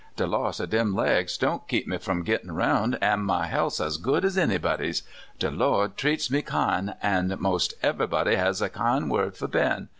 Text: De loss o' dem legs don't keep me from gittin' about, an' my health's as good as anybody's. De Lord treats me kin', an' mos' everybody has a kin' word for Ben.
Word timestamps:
De 0.15 0.25
loss 0.25 0.59
o' 0.59 0.65
dem 0.65 0.95
legs 0.95 1.37
don't 1.37 1.67
keep 1.67 1.87
me 1.87 1.95
from 1.99 2.25
gittin' 2.25 2.49
about, 2.49 2.97
an' 3.03 3.19
my 3.21 3.45
health's 3.45 3.79
as 3.79 3.97
good 3.97 4.25
as 4.25 4.35
anybody's. 4.35 5.03
De 5.37 5.51
Lord 5.51 5.95
treats 5.95 6.31
me 6.31 6.41
kin', 6.41 6.95
an' 7.03 7.35
mos' 7.37 7.71
everybody 7.83 8.33
has 8.33 8.63
a 8.63 8.69
kin' 8.71 9.09
word 9.09 9.37
for 9.37 9.47
Ben. 9.47 9.89